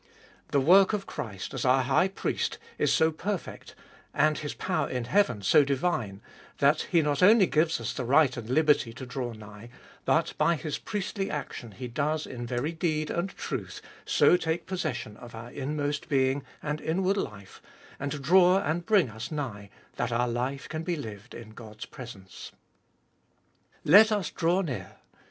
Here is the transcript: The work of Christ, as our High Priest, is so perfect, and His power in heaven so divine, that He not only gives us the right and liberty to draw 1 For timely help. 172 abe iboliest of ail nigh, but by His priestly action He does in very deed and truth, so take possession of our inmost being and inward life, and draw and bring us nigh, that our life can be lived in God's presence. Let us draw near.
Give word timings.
The 0.51 0.59
work 0.59 0.93
of 0.93 1.05
Christ, 1.05 1.53
as 1.53 1.63
our 1.63 1.83
High 1.83 2.07
Priest, 2.07 2.57
is 2.79 2.91
so 2.91 3.11
perfect, 3.11 3.75
and 4.15 4.35
His 4.39 4.55
power 4.55 4.89
in 4.89 5.03
heaven 5.03 5.43
so 5.43 5.63
divine, 5.63 6.23
that 6.57 6.87
He 6.89 7.03
not 7.03 7.21
only 7.21 7.45
gives 7.45 7.79
us 7.79 7.93
the 7.93 8.03
right 8.03 8.35
and 8.35 8.49
liberty 8.49 8.93
to 8.93 9.05
draw 9.05 9.27
1 9.27 9.33
For 9.35 9.39
timely 9.43 9.51
help. 9.51 9.69
172 9.69 9.77
abe 9.77 9.85
iboliest 9.85 10.15
of 10.17 10.17
ail 10.17 10.21
nigh, 10.25 10.25
but 10.25 10.37
by 10.39 10.55
His 10.55 10.77
priestly 10.79 11.29
action 11.29 11.71
He 11.73 11.87
does 11.87 12.25
in 12.25 12.47
very 12.47 12.71
deed 12.71 13.09
and 13.11 13.29
truth, 13.29 13.81
so 14.03 14.37
take 14.37 14.65
possession 14.65 15.17
of 15.17 15.35
our 15.35 15.51
inmost 15.51 16.09
being 16.09 16.43
and 16.63 16.81
inward 16.81 17.17
life, 17.17 17.61
and 17.99 18.23
draw 18.23 18.57
and 18.57 18.83
bring 18.83 19.11
us 19.11 19.29
nigh, 19.31 19.69
that 19.97 20.11
our 20.11 20.27
life 20.27 20.67
can 20.67 20.81
be 20.81 20.95
lived 20.95 21.35
in 21.35 21.51
God's 21.51 21.85
presence. 21.85 22.51
Let 23.83 24.11
us 24.11 24.31
draw 24.31 24.61
near. 24.61 24.95